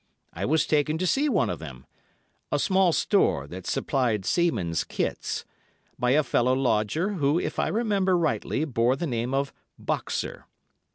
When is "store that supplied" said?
2.91-4.25